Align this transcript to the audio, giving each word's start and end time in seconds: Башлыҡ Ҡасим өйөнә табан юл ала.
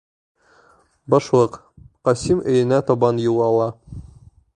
Башлыҡ 1.13 1.59
Ҡасим 2.09 2.41
өйөнә 2.53 2.79
табан 2.89 3.21
юл 3.27 3.43
ала. 3.49 3.69